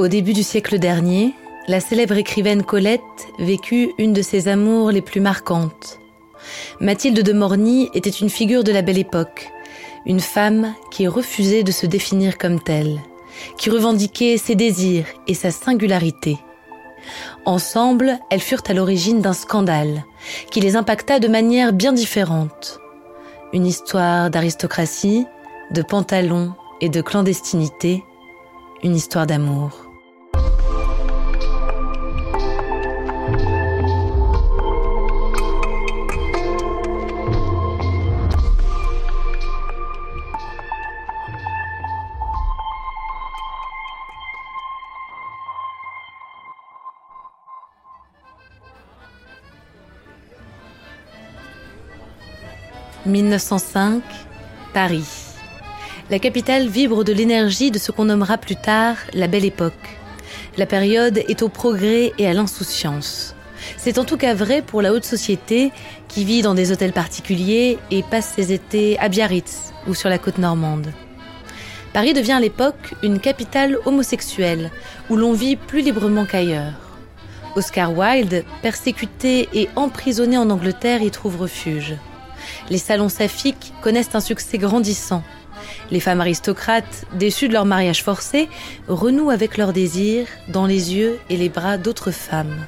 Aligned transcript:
Au 0.00 0.08
début 0.08 0.32
du 0.32 0.42
siècle 0.42 0.78
dernier, 0.78 1.34
la 1.68 1.78
célèbre 1.78 2.16
écrivaine 2.16 2.62
Colette 2.62 3.02
vécut 3.38 3.90
une 3.98 4.14
de 4.14 4.22
ses 4.22 4.48
amours 4.48 4.90
les 4.90 5.02
plus 5.02 5.20
marquantes. 5.20 6.00
Mathilde 6.80 7.22
de 7.22 7.32
Morny 7.34 7.90
était 7.92 8.08
une 8.08 8.30
figure 8.30 8.64
de 8.64 8.72
la 8.72 8.80
belle 8.80 8.96
époque, 8.96 9.50
une 10.06 10.20
femme 10.20 10.72
qui 10.90 11.06
refusait 11.06 11.64
de 11.64 11.70
se 11.70 11.84
définir 11.84 12.38
comme 12.38 12.62
telle, 12.62 12.98
qui 13.58 13.68
revendiquait 13.68 14.38
ses 14.38 14.54
désirs 14.54 15.04
et 15.26 15.34
sa 15.34 15.50
singularité. 15.50 16.38
Ensemble, 17.44 18.18
elles 18.30 18.40
furent 18.40 18.64
à 18.68 18.72
l'origine 18.72 19.20
d'un 19.20 19.34
scandale 19.34 20.04
qui 20.50 20.60
les 20.60 20.76
impacta 20.76 21.18
de 21.18 21.28
manière 21.28 21.74
bien 21.74 21.92
différente. 21.92 22.80
Une 23.52 23.66
histoire 23.66 24.30
d'aristocratie, 24.30 25.26
de 25.72 25.82
pantalons 25.82 26.54
et 26.80 26.88
de 26.88 27.02
clandestinité, 27.02 28.02
une 28.82 28.96
histoire 28.96 29.26
d'amour. 29.26 29.89
1905, 53.06 54.02
Paris. 54.74 55.06
La 56.10 56.18
capitale 56.18 56.68
vibre 56.68 57.02
de 57.02 57.14
l'énergie 57.14 57.70
de 57.70 57.78
ce 57.78 57.92
qu'on 57.92 58.04
nommera 58.04 58.36
plus 58.36 58.56
tard 58.56 58.96
la 59.14 59.26
Belle 59.26 59.46
Époque. 59.46 59.98
La 60.58 60.66
période 60.66 61.18
est 61.28 61.42
au 61.42 61.48
progrès 61.48 62.12
et 62.18 62.26
à 62.26 62.34
l'insouciance. 62.34 63.34
C'est 63.78 63.98
en 63.98 64.04
tout 64.04 64.18
cas 64.18 64.34
vrai 64.34 64.60
pour 64.60 64.82
la 64.82 64.92
haute 64.92 65.04
société 65.06 65.72
qui 66.08 66.24
vit 66.24 66.42
dans 66.42 66.54
des 66.54 66.72
hôtels 66.72 66.92
particuliers 66.92 67.78
et 67.90 68.02
passe 68.02 68.34
ses 68.36 68.52
étés 68.52 68.98
à 68.98 69.08
Biarritz 69.08 69.72
ou 69.86 69.94
sur 69.94 70.10
la 70.10 70.18
côte 70.18 70.38
normande. 70.38 70.92
Paris 71.94 72.12
devient 72.12 72.32
à 72.32 72.40
l'époque 72.40 72.94
une 73.02 73.18
capitale 73.18 73.78
homosexuelle 73.86 74.70
où 75.08 75.16
l'on 75.16 75.32
vit 75.32 75.56
plus 75.56 75.80
librement 75.80 76.26
qu'ailleurs. 76.26 76.74
Oscar 77.56 77.96
Wilde, 77.96 78.44
persécuté 78.60 79.48
et 79.54 79.70
emprisonné 79.74 80.36
en 80.36 80.50
Angleterre, 80.50 81.02
y 81.02 81.10
trouve 81.10 81.40
refuge 81.40 81.96
les 82.70 82.78
salons 82.78 83.08
saphiques 83.08 83.72
connaissent 83.82 84.14
un 84.14 84.20
succès 84.20 84.58
grandissant. 84.58 85.22
Les 85.90 86.00
femmes 86.00 86.20
aristocrates, 86.20 87.04
déçues 87.14 87.48
de 87.48 87.52
leur 87.52 87.64
mariage 87.64 88.02
forcé, 88.02 88.48
renouent 88.88 89.30
avec 89.30 89.56
leurs 89.56 89.72
désirs 89.72 90.26
dans 90.48 90.66
les 90.66 90.94
yeux 90.94 91.18
et 91.28 91.36
les 91.36 91.48
bras 91.48 91.78
d'autres 91.78 92.10
femmes. 92.10 92.66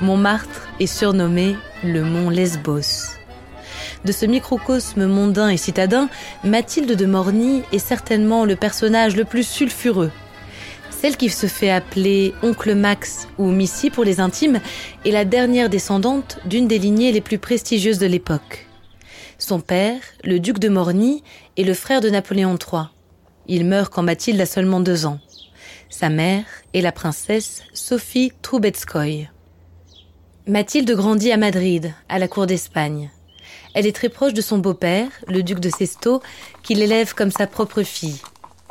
Montmartre 0.00 0.68
est 0.80 0.86
surnommé 0.86 1.56
le 1.82 2.02
mont 2.02 2.30
Lesbos. 2.30 3.14
De 4.04 4.12
ce 4.12 4.26
microcosme 4.26 5.06
mondain 5.06 5.48
et 5.48 5.56
citadin, 5.56 6.08
Mathilde 6.44 6.94
de 6.94 7.06
Morny 7.06 7.62
est 7.72 7.78
certainement 7.78 8.44
le 8.44 8.56
personnage 8.56 9.16
le 9.16 9.24
plus 9.24 9.46
sulfureux. 9.46 10.10
Celle 10.90 11.16
qui 11.16 11.30
se 11.30 11.46
fait 11.46 11.70
appeler 11.70 12.34
Oncle 12.42 12.74
Max 12.74 13.28
ou 13.38 13.50
Missy 13.50 13.90
pour 13.90 14.04
les 14.04 14.20
intimes 14.20 14.60
est 15.04 15.10
la 15.10 15.24
dernière 15.24 15.68
descendante 15.68 16.38
d'une 16.44 16.68
des 16.68 16.78
lignées 16.78 17.12
les 17.12 17.20
plus 17.20 17.38
prestigieuses 17.38 17.98
de 17.98 18.06
l'époque. 18.06 18.63
Son 19.38 19.60
père, 19.60 20.00
le 20.22 20.38
duc 20.38 20.58
de 20.58 20.68
Morny, 20.68 21.22
est 21.56 21.64
le 21.64 21.74
frère 21.74 22.00
de 22.00 22.10
Napoléon 22.10 22.56
III. 22.56 22.84
Il 23.46 23.64
meurt 23.64 23.92
quand 23.92 24.02
Mathilde 24.02 24.40
a 24.40 24.46
seulement 24.46 24.80
deux 24.80 25.06
ans. 25.06 25.18
Sa 25.90 26.08
mère 26.08 26.44
est 26.72 26.80
la 26.80 26.92
princesse 26.92 27.62
Sophie 27.72 28.32
Trubetskoy. 28.42 29.28
Mathilde 30.46 30.90
grandit 30.92 31.32
à 31.32 31.36
Madrid, 31.36 31.94
à 32.08 32.18
la 32.18 32.28
cour 32.28 32.46
d'Espagne. 32.46 33.10
Elle 33.74 33.86
est 33.86 33.96
très 33.96 34.08
proche 34.08 34.34
de 34.34 34.40
son 34.40 34.58
beau-père, 34.58 35.08
le 35.26 35.42
duc 35.42 35.58
de 35.58 35.70
Sesto, 35.70 36.22
qui 36.62 36.74
l'élève 36.74 37.14
comme 37.14 37.30
sa 37.30 37.46
propre 37.46 37.82
fille. 37.82 38.20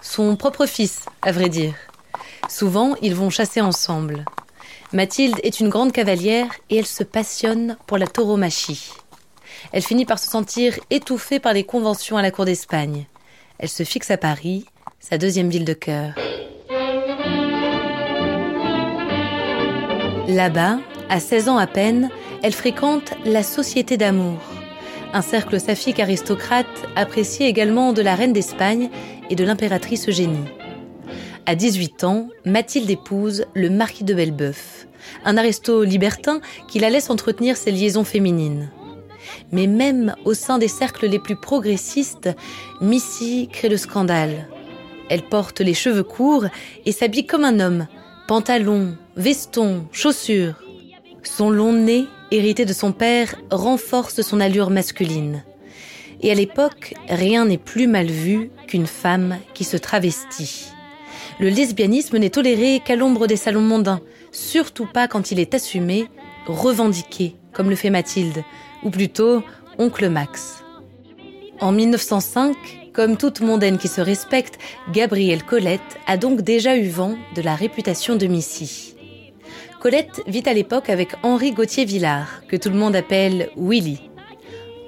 Son 0.01 0.35
propre 0.35 0.65
fils, 0.65 1.05
à 1.21 1.31
vrai 1.31 1.49
dire. 1.49 1.75
Souvent, 2.49 2.95
ils 3.01 3.15
vont 3.15 3.29
chasser 3.29 3.61
ensemble. 3.61 4.25
Mathilde 4.91 5.39
est 5.43 5.59
une 5.59 5.69
grande 5.69 5.91
cavalière 5.91 6.51
et 6.69 6.77
elle 6.77 6.85
se 6.85 7.03
passionne 7.03 7.77
pour 7.87 7.97
la 7.97 8.07
tauromachie. 8.07 8.91
Elle 9.71 9.83
finit 9.83 10.05
par 10.05 10.19
se 10.19 10.29
sentir 10.29 10.79
étouffée 10.89 11.39
par 11.39 11.53
les 11.53 11.63
conventions 11.63 12.17
à 12.17 12.21
la 12.21 12.31
cour 12.31 12.45
d'Espagne. 12.45 13.05
Elle 13.57 13.69
se 13.69 13.83
fixe 13.83 14.11
à 14.11 14.17
Paris, 14.17 14.65
sa 14.99 15.17
deuxième 15.17 15.49
ville 15.49 15.65
de 15.65 15.73
cœur. 15.73 16.13
Là-bas, 20.27 20.79
à 21.09 21.19
16 21.19 21.49
ans 21.49 21.57
à 21.57 21.67
peine, 21.67 22.09
elle 22.41 22.53
fréquente 22.53 23.13
la 23.25 23.43
Société 23.43 23.97
d'amour, 23.97 24.39
un 25.13 25.21
cercle 25.21 25.59
saphique 25.59 25.99
aristocrate 25.99 26.65
apprécié 26.95 27.47
également 27.47 27.93
de 27.93 28.01
la 28.01 28.15
reine 28.15 28.33
d'Espagne 28.33 28.89
et 29.29 29.35
de 29.35 29.43
l'impératrice 29.43 30.09
Eugénie. 30.09 30.49
À 31.45 31.55
18 31.55 32.03
ans, 32.03 32.29
Mathilde 32.45 32.89
épouse 32.89 33.45
le 33.53 33.69
marquis 33.69 34.03
de 34.03 34.13
Belbeuf, 34.13 34.87
un 35.25 35.37
aristo 35.37 35.83
libertin 35.83 36.41
qui 36.67 36.79
la 36.79 36.89
laisse 36.89 37.09
entretenir 37.09 37.57
ses 37.57 37.71
liaisons 37.71 38.05
féminines. 38.05 38.71
Mais 39.51 39.67
même 39.67 40.15
au 40.25 40.33
sein 40.33 40.57
des 40.57 40.67
cercles 40.67 41.07
les 41.07 41.19
plus 41.19 41.35
progressistes, 41.35 42.29
Missy 42.81 43.49
crée 43.51 43.69
le 43.69 43.77
scandale. 43.77 44.47
Elle 45.09 45.23
porte 45.23 45.61
les 45.61 45.73
cheveux 45.73 46.03
courts 46.03 46.45
et 46.85 46.91
s'habille 46.91 47.25
comme 47.25 47.43
un 47.43 47.59
homme. 47.59 47.87
Pantalon, 48.27 48.95
veston, 49.15 49.85
chaussures. 49.91 50.55
Son 51.23 51.49
long 51.49 51.73
nez, 51.73 52.05
hérité 52.31 52.65
de 52.65 52.73
son 52.73 52.91
père, 52.91 53.35
renforce 53.51 54.21
son 54.21 54.39
allure 54.39 54.69
masculine. 54.69 55.43
Et 56.21 56.31
à 56.31 56.35
l'époque, 56.35 56.93
rien 57.09 57.45
n'est 57.45 57.57
plus 57.57 57.87
mal 57.87 58.07
vu 58.07 58.49
qu'une 58.67 58.87
femme 58.87 59.37
qui 59.53 59.65
se 59.65 59.77
travestit. 59.77 60.67
Le 61.39 61.49
lesbianisme 61.49 62.17
n'est 62.17 62.29
toléré 62.29 62.81
qu'à 62.83 62.95
l'ombre 62.95 63.27
des 63.27 63.35
salons 63.35 63.61
mondains, 63.61 64.01
surtout 64.31 64.85
pas 64.85 65.07
quand 65.07 65.31
il 65.31 65.39
est 65.39 65.53
assumé, 65.53 66.07
revendiqué, 66.47 67.35
comme 67.51 67.69
le 67.69 67.75
fait 67.75 67.89
Mathilde, 67.89 68.43
ou 68.83 68.89
plutôt 68.89 69.43
Oncle 69.77 70.09
Max. 70.09 70.63
En 71.59 71.71
1905, 71.71 72.55
comme 72.93 73.17
toute 73.17 73.41
mondaine 73.41 73.77
qui 73.77 73.87
se 73.87 74.01
respecte, 74.01 74.59
Gabrielle 74.91 75.43
Colette 75.43 75.81
a 76.07 76.17
donc 76.17 76.41
déjà 76.41 76.77
eu 76.77 76.87
vent 76.87 77.15
de 77.35 77.41
la 77.41 77.55
réputation 77.55 78.15
de 78.15 78.27
Missy. 78.27 78.95
Colette 79.79 80.21
vit 80.27 80.43
à 80.45 80.53
l'époque 80.53 80.89
avec 80.89 81.09
Henri 81.23 81.51
Gauthier-Villard, 81.51 82.43
que 82.47 82.55
tout 82.55 82.69
le 82.69 82.77
monde 82.77 82.95
appelle 82.95 83.49
Willy. 83.57 83.99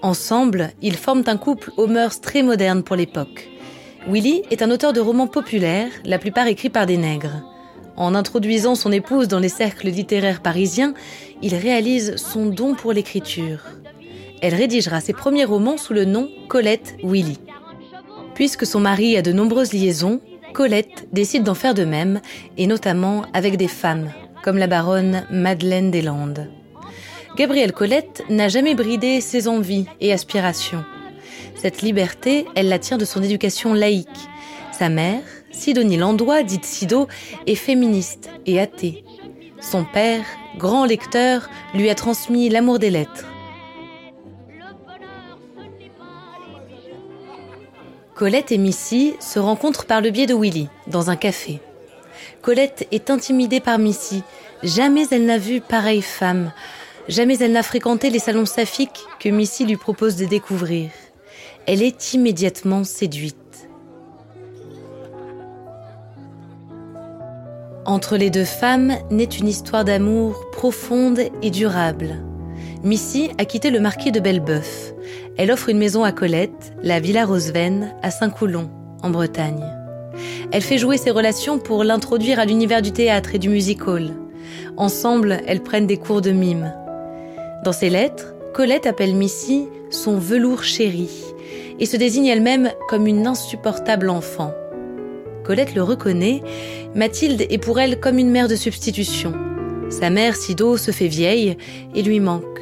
Ensemble, 0.01 0.71
ils 0.81 0.95
forment 0.95 1.23
un 1.27 1.37
couple 1.37 1.71
aux 1.77 1.87
mœurs 1.87 2.21
très 2.21 2.43
modernes 2.43 2.83
pour 2.83 2.95
l'époque. 2.95 3.49
Willy 4.07 4.43
est 4.51 4.61
un 4.61 4.69
auteur 4.69 4.93
de 4.93 5.01
romans 5.01 5.27
populaires, 5.27 5.89
la 6.03 6.19
plupart 6.19 6.47
écrits 6.47 6.69
par 6.69 6.85
des 6.85 6.97
nègres. 6.97 7.41
En 7.97 8.13
introduisant 8.13 8.75
son 8.75 8.91
épouse 8.91 9.27
dans 9.27 9.39
les 9.39 9.49
cercles 9.49 9.87
littéraires 9.87 10.41
parisiens, 10.41 10.93
il 11.41 11.55
réalise 11.55 12.17
son 12.17 12.45
don 12.45 12.75
pour 12.75 12.93
l'écriture. 12.93 13.61
Elle 14.41 14.55
rédigera 14.55 15.01
ses 15.01 15.13
premiers 15.13 15.45
romans 15.45 15.77
sous 15.77 15.93
le 15.93 16.05
nom 16.05 16.29
Colette 16.47 16.95
Willy. 17.03 17.39
Puisque 18.33 18.65
son 18.65 18.79
mari 18.79 19.17
a 19.17 19.21
de 19.21 19.31
nombreuses 19.31 19.73
liaisons, 19.73 20.19
Colette 20.53 21.07
décide 21.11 21.43
d'en 21.43 21.53
faire 21.53 21.73
de 21.73 21.85
même, 21.85 22.21
et 22.57 22.67
notamment 22.67 23.25
avec 23.33 23.57
des 23.57 23.67
femmes, 23.67 24.11
comme 24.43 24.57
la 24.57 24.67
baronne 24.67 25.25
Madeleine 25.31 25.91
des 25.91 26.01
Landes. 26.01 26.49
Gabrielle 27.35 27.73
Colette 27.73 28.23
n'a 28.29 28.47
jamais 28.47 28.75
bridé 28.75 29.19
ses 29.19 29.47
envies 29.47 29.85
et 29.99 30.13
aspirations. 30.13 30.85
Cette 31.55 31.81
liberté, 31.81 32.45
elle 32.55 32.69
la 32.69 32.79
tient 32.79 32.97
de 32.97 33.05
son 33.05 33.21
éducation 33.23 33.73
laïque. 33.73 34.07
Sa 34.71 34.89
mère, 34.89 35.21
Sidonie 35.51 35.97
Landois, 35.97 36.43
dite 36.43 36.65
Sido, 36.65 37.07
est 37.47 37.55
féministe 37.55 38.29
et 38.45 38.59
athée. 38.59 39.03
Son 39.59 39.83
père, 39.83 40.25
grand 40.57 40.85
lecteur, 40.85 41.49
lui 41.73 41.89
a 41.89 41.95
transmis 41.95 42.49
l'amour 42.49 42.79
des 42.79 42.89
lettres. 42.89 43.25
Colette 48.15 48.53
et 48.53 48.57
Missy 48.57 49.13
se 49.19 49.39
rencontrent 49.39 49.85
par 49.85 49.99
le 49.99 50.09
biais 50.09 50.25
de 50.25 50.33
Willy, 50.33 50.69
dans 50.87 51.09
un 51.09 51.17
café. 51.17 51.59
Colette 52.41 52.87
est 52.93 53.09
intimidée 53.09 53.59
par 53.59 53.77
Missy. 53.77 54.23
Jamais 54.63 55.05
elle 55.11 55.25
n'a 55.25 55.37
vu 55.37 55.59
pareille 55.59 56.01
femme. 56.01 56.53
Jamais 57.09 57.37
elle 57.39 57.51
n'a 57.51 57.61
fréquenté 57.61 58.09
les 58.09 58.19
salons 58.19 58.45
saphiques 58.45 59.03
que 59.19 59.27
Missy 59.27 59.65
lui 59.65 59.75
propose 59.75 60.15
de 60.15 60.23
découvrir. 60.23 60.91
Elle 61.65 61.83
est 61.83 62.13
immédiatement 62.13 62.85
séduite. 62.85 63.67
Entre 67.85 68.15
les 68.15 68.29
deux 68.29 68.45
femmes 68.45 68.93
naît 69.11 69.25
une 69.25 69.49
histoire 69.49 69.83
d'amour 69.83 70.49
profonde 70.51 71.19
et 71.41 71.51
durable. 71.51 72.23
Missy 72.85 73.31
a 73.39 73.45
quitté 73.45 73.71
le 73.71 73.79
marquis 73.79 74.11
de 74.11 74.19
Bellebeuf. 74.19 74.93
Elle 75.37 75.51
offre 75.51 75.69
une 75.69 75.79
maison 75.79 76.03
à 76.03 76.11
Colette, 76.11 76.71
la 76.83 76.99
Villa 76.99 77.25
Roseven, 77.25 77.91
à 78.03 78.11
Saint-Coulon, 78.11 78.69
en 79.01 79.09
Bretagne. 79.09 79.65
Elle 80.51 80.61
fait 80.61 80.77
jouer 80.77 80.97
ses 80.97 81.09
relations 81.09 81.57
pour 81.57 81.83
l'introduire 81.83 82.37
à 82.37 82.45
l'univers 82.45 82.83
du 82.83 82.91
théâtre 82.91 83.33
et 83.33 83.39
du 83.39 83.49
music-hall. 83.49 84.11
Ensemble, 84.77 85.41
elles 85.47 85.63
prennent 85.63 85.87
des 85.87 85.97
cours 85.97 86.21
de 86.21 86.29
mime. 86.29 86.71
Dans 87.63 87.71
ses 87.71 87.89
lettres, 87.89 88.35
Colette 88.53 88.85
appelle 88.85 89.15
Missy 89.15 89.65
son 89.89 90.19
velours 90.19 90.63
chéri 90.63 91.09
et 91.79 91.87
se 91.87 91.97
désigne 91.97 92.27
elle-même 92.27 92.69
comme 92.87 93.07
une 93.07 93.25
insupportable 93.25 94.11
enfant. 94.11 94.53
Colette 95.43 95.73
le 95.73 95.81
reconnaît, 95.81 96.43
Mathilde 96.93 97.47
est 97.49 97.57
pour 97.57 97.79
elle 97.79 97.99
comme 97.99 98.19
une 98.19 98.29
mère 98.29 98.47
de 98.47 98.55
substitution. 98.55 99.33
Sa 99.89 100.11
mère, 100.11 100.35
Sido, 100.35 100.77
se 100.77 100.91
fait 100.91 101.07
vieille 101.07 101.57
et 101.95 102.03
lui 102.03 102.19
manque. 102.19 102.59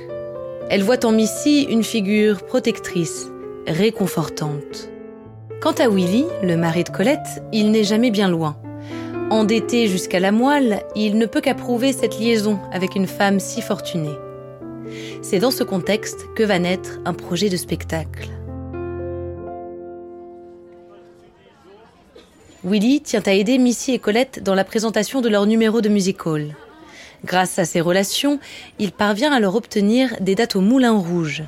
Elle 0.69 0.83
voit 0.83 1.05
en 1.05 1.11
Missy 1.11 1.63
une 1.63 1.83
figure 1.83 2.43
protectrice, 2.43 3.29
réconfortante. 3.67 4.89
Quant 5.61 5.73
à 5.73 5.87
Willy, 5.87 6.25
le 6.41 6.55
mari 6.57 6.83
de 6.83 6.89
Colette, 6.89 7.43
il 7.51 7.71
n'est 7.71 7.83
jamais 7.83 8.11
bien 8.11 8.29
loin. 8.29 8.57
Endetté 9.29 9.87
jusqu'à 9.87 10.19
la 10.19 10.31
moelle, 10.31 10.83
il 10.95 11.17
ne 11.17 11.25
peut 11.25 11.41
qu'approuver 11.41 11.93
cette 11.93 12.19
liaison 12.19 12.59
avec 12.71 12.95
une 12.95 13.07
femme 13.07 13.39
si 13.39 13.61
fortunée. 13.61 14.17
C'est 15.21 15.39
dans 15.39 15.51
ce 15.51 15.63
contexte 15.63 16.27
que 16.35 16.43
va 16.43 16.59
naître 16.59 16.99
un 17.05 17.13
projet 17.13 17.49
de 17.49 17.57
spectacle. 17.57 18.29
Willy 22.63 23.01
tient 23.01 23.23
à 23.25 23.33
aider 23.33 23.57
Missy 23.57 23.93
et 23.93 23.99
Colette 23.99 24.41
dans 24.41 24.55
la 24.55 24.63
présentation 24.63 25.19
de 25.19 25.29
leur 25.29 25.45
numéro 25.45 25.81
de 25.81 25.89
music 25.89 26.25
hall. 26.25 26.55
Grâce 27.25 27.57
à 27.57 27.65
ses 27.65 27.79
relations, 27.79 28.39
il 28.79 28.91
parvient 28.91 29.31
à 29.31 29.39
leur 29.39 29.55
obtenir 29.55 30.15
des 30.19 30.35
dates 30.35 30.57
au 30.57 30.61
Moulin 30.61 30.97
Rouge. 30.97 31.43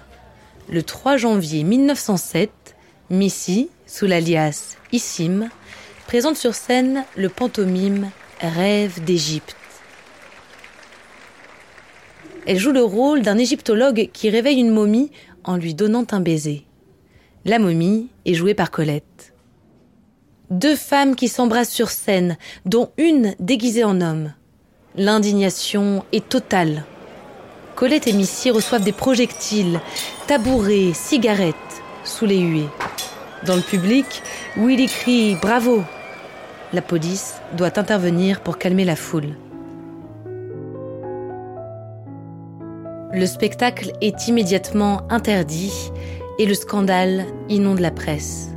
Le 0.69 0.81
3 0.81 1.18
janvier 1.18 1.63
1907, 1.63 2.50
Missy, 3.10 3.69
sous 3.86 4.06
l'alias 4.06 4.77
Issim, 4.94 5.50
présente 6.07 6.38
sur 6.38 6.56
scène 6.56 7.04
le 7.18 7.27
pantomime 7.27 8.10
Rêve 8.39 9.04
d'Égypte. 9.04 9.56
Elle 12.48 12.60
joue 12.60 12.71
le 12.71 12.83
rôle 12.83 13.21
d'un 13.21 13.38
égyptologue 13.38 14.10
qui 14.13 14.30
réveille 14.30 14.60
une 14.60 14.71
momie 14.71 15.12
en 15.44 15.57
lui 15.57 15.74
donnant 15.74 16.06
un 16.12 16.21
baiser. 16.21 16.66
La 17.44 17.60
momie 17.60 18.07
est 18.25 18.33
jouée 18.33 18.54
par 18.54 18.71
Colette. 18.71 19.33
Deux 20.51 20.75
femmes 20.75 21.16
qui 21.16 21.28
s'embrassent 21.28 21.74
sur 21.74 21.89
scène, 21.89 22.38
dont 22.66 22.92
une 22.98 23.36
déguisée 23.39 23.83
en 23.83 24.00
homme. 24.00 24.33
L'indignation 24.97 26.03
est 26.12 26.27
totale. 26.30 26.86
Colette 27.75 28.07
et 28.07 28.13
Missy 28.13 28.51
reçoivent 28.51 28.83
des 28.83 28.92
projectiles, 28.92 29.80
tabourets, 30.27 30.94
cigarettes 30.94 31.56
sous 32.03 32.25
les 32.25 32.39
huées. 32.39 32.69
Dans 33.45 33.56
le 33.56 33.62
public, 33.62 34.06
Willy 34.57 34.88
crie 34.88 35.36
Bravo 35.42 35.83
La 36.74 36.81
police 36.81 37.36
doit 37.57 37.77
intervenir 37.77 38.42
pour 38.42 38.57
calmer 38.57 38.86
la 38.86 38.95
foule. 38.95 39.36
Le 43.12 43.25
spectacle 43.25 43.92
est 44.01 44.27
immédiatement 44.27 45.01
interdit 45.09 45.92
et 46.39 46.45
le 46.45 46.53
scandale 46.53 47.25
inonde 47.50 47.80
la 47.80 47.92
presse 47.92 48.50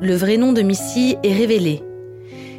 le 0.00 0.14
vrai 0.14 0.36
nom 0.36 0.52
de 0.52 0.62
Missy 0.62 1.16
est 1.24 1.32
révélé. 1.32 1.82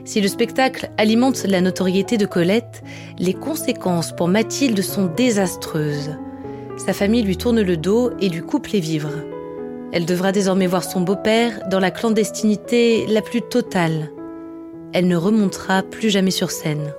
Si 0.09 0.21
le 0.21 0.27
spectacle 0.27 0.89
alimente 0.97 1.43
la 1.43 1.61
notoriété 1.61 2.17
de 2.17 2.25
Colette, 2.25 2.81
les 3.19 3.35
conséquences 3.35 4.11
pour 4.11 4.27
Mathilde 4.27 4.81
sont 4.81 5.05
désastreuses. 5.05 6.17
Sa 6.83 6.93
famille 6.93 7.21
lui 7.21 7.37
tourne 7.37 7.61
le 7.61 7.77
dos 7.77 8.09
et 8.19 8.27
lui 8.27 8.41
coupe 8.41 8.65
les 8.69 8.79
vivres. 8.79 9.13
Elle 9.91 10.07
devra 10.07 10.31
désormais 10.31 10.65
voir 10.65 10.83
son 10.83 11.01
beau-père 11.01 11.61
dans 11.69 11.79
la 11.79 11.91
clandestinité 11.91 13.05
la 13.05 13.21
plus 13.21 13.43
totale. 13.43 14.09
Elle 14.93 15.07
ne 15.07 15.15
remontera 15.15 15.83
plus 15.83 16.09
jamais 16.09 16.31
sur 16.31 16.49
scène. 16.49 16.91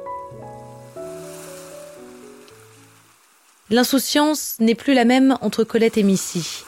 L'insouciance 3.71 4.55
n'est 4.61 4.77
plus 4.77 4.95
la 4.95 5.05
même 5.05 5.37
entre 5.41 5.65
Colette 5.65 5.99
et 5.99 6.05
Missy. 6.05 6.63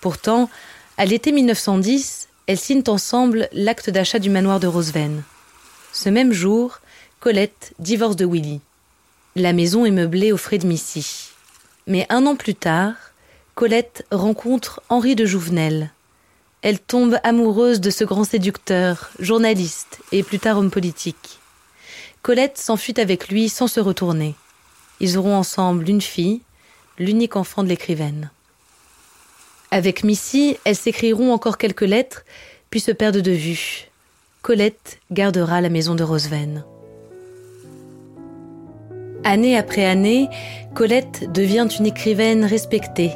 Pourtant, 0.00 0.48
à 0.98 1.04
l'été 1.04 1.32
1910, 1.32 2.28
elles 2.46 2.58
signent 2.60 2.84
ensemble 2.86 3.48
l'acte 3.52 3.90
d'achat 3.90 4.20
du 4.20 4.30
manoir 4.30 4.60
de 4.60 4.68
Roseven. 4.68 5.24
Ce 5.92 6.08
même 6.08 6.32
jour, 6.32 6.80
Colette 7.20 7.74
divorce 7.78 8.16
de 8.16 8.26
Willy. 8.26 8.60
La 9.36 9.52
maison 9.52 9.84
est 9.84 9.90
meublée 9.90 10.32
aux 10.32 10.36
frais 10.36 10.58
de 10.58 10.66
Missy. 10.66 11.30
Mais 11.86 12.06
un 12.08 12.26
an 12.26 12.36
plus 12.36 12.54
tard, 12.54 12.94
Colette 13.54 14.06
rencontre 14.10 14.82
Henri 14.88 15.16
de 15.16 15.26
Jouvenel. 15.26 15.90
Elle 16.62 16.78
tombe 16.78 17.18
amoureuse 17.24 17.80
de 17.80 17.90
ce 17.90 18.04
grand 18.04 18.24
séducteur, 18.24 19.10
journaliste 19.18 20.00
et 20.12 20.22
plus 20.22 20.38
tard 20.38 20.58
homme 20.58 20.70
politique. 20.70 21.40
Colette 22.22 22.58
s'enfuit 22.58 22.98
avec 22.98 23.28
lui 23.28 23.48
sans 23.48 23.66
se 23.66 23.80
retourner. 23.80 24.34
Ils 25.00 25.18
auront 25.18 25.36
ensemble 25.36 25.88
une 25.88 26.02
fille, 26.02 26.42
l'unique 26.98 27.36
enfant 27.36 27.62
de 27.62 27.68
l'écrivaine. 27.68 28.30
Avec 29.70 30.04
Missy, 30.04 30.58
elles 30.64 30.76
s'écriront 30.76 31.32
encore 31.32 31.58
quelques 31.58 31.80
lettres, 31.82 32.24
puis 32.70 32.80
se 32.80 32.92
perdent 32.92 33.18
de 33.18 33.30
vue. 33.30 33.89
Colette 34.42 35.00
gardera 35.12 35.60
la 35.60 35.68
maison 35.68 35.94
de 35.94 36.02
Roseven. 36.02 36.64
Année 39.22 39.54
après 39.54 39.84
année, 39.84 40.28
Colette 40.74 41.30
devient 41.30 41.68
une 41.78 41.84
écrivaine 41.84 42.46
respectée. 42.46 43.10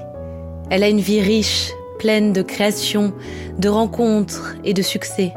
Elle 0.68 0.82
a 0.82 0.88
une 0.90 1.00
vie 1.00 1.22
riche, 1.22 1.70
pleine 1.98 2.34
de 2.34 2.42
créations, 2.42 3.14
de 3.58 3.70
rencontres 3.70 4.54
et 4.64 4.74
de 4.74 4.82
succès. 4.82 5.32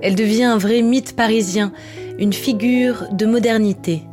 Elle 0.00 0.14
devient 0.14 0.44
un 0.44 0.56
vrai 0.56 0.80
mythe 0.80 1.14
parisien, 1.14 1.74
une 2.18 2.32
figure 2.32 3.04
de 3.12 3.26
modernité. 3.26 4.04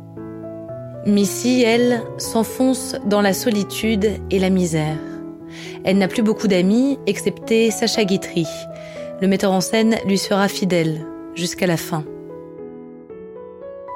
Missy, 1.06 1.62
elle, 1.62 2.02
s'enfonce 2.18 2.96
dans 3.06 3.22
la 3.22 3.32
solitude 3.32 4.10
et 4.30 4.38
la 4.38 4.50
misère. 4.50 4.98
Elle 5.84 5.96
n'a 5.96 6.08
plus 6.08 6.22
beaucoup 6.22 6.48
d'amis, 6.48 6.98
excepté 7.06 7.70
Sacha 7.70 8.04
Guitry. 8.04 8.46
Le 9.20 9.28
metteur 9.28 9.52
en 9.52 9.60
scène 9.60 9.98
lui 10.06 10.18
sera 10.18 10.48
fidèle 10.48 11.06
jusqu'à 11.34 11.66
la 11.66 11.76
fin. 11.76 12.04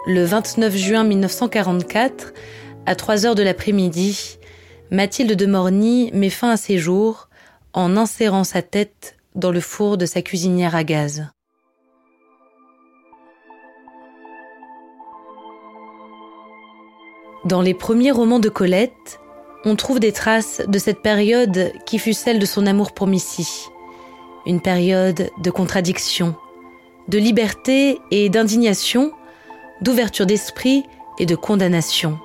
Le 0.06 0.24
29 0.24 0.76
juin 0.76 1.04
1944, 1.04 2.32
à 2.86 2.94
3 2.94 3.26
heures 3.26 3.34
de 3.34 3.42
l'après-midi, 3.42 4.38
Mathilde 4.90 5.32
de 5.32 5.46
Morny 5.46 6.10
met 6.12 6.30
fin 6.30 6.50
à 6.50 6.56
ses 6.56 6.78
jours 6.78 7.28
en 7.72 7.96
insérant 7.96 8.44
sa 8.44 8.62
tête 8.62 9.16
dans 9.34 9.50
le 9.50 9.60
four 9.60 9.98
de 9.98 10.06
sa 10.06 10.22
cuisinière 10.22 10.76
à 10.76 10.84
gaz. 10.84 11.26
Dans 17.44 17.62
les 17.62 17.74
premiers 17.74 18.12
romans 18.12 18.40
de 18.40 18.48
Colette, 18.48 19.20
on 19.64 19.76
trouve 19.76 20.00
des 20.00 20.12
traces 20.12 20.62
de 20.66 20.78
cette 20.78 21.02
période 21.02 21.72
qui 21.84 21.98
fut 21.98 22.12
celle 22.12 22.38
de 22.38 22.46
son 22.46 22.66
amour 22.66 22.92
pour 22.92 23.06
Missy. 23.06 23.68
Une 24.46 24.60
période 24.60 25.30
de 25.38 25.50
contradiction, 25.50 26.36
de 27.08 27.18
liberté 27.18 27.98
et 28.10 28.28
d'indignation, 28.28 29.12
d'ouverture 29.80 30.26
d'esprit 30.26 30.84
et 31.18 31.26
de 31.26 31.34
condamnation. 31.34 32.18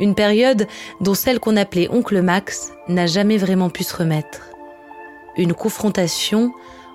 Une 0.00 0.14
période 0.14 0.66
dont 1.00 1.14
celle 1.14 1.38
qu'on 1.38 1.56
appelait 1.56 1.90
Oncle 1.90 2.22
Max 2.22 2.72
n'a 2.88 3.06
jamais 3.06 3.36
vraiment 3.36 3.68
pu 3.68 3.84
se 3.84 3.94
remettre. 3.94 4.50
Une 5.36 5.52
confrontation 5.52 6.52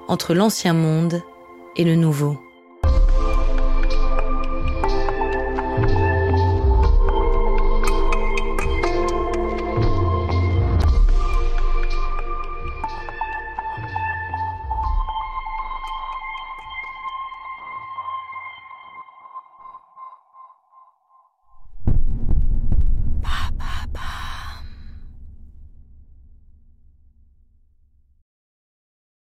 entre 0.07 0.33
l'ancien 0.33 0.73
monde 0.73 1.21
et 1.75 1.83
le 1.83 1.95
nouveau. 1.95 2.37